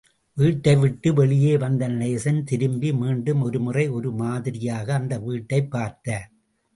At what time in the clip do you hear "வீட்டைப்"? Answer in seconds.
5.19-5.71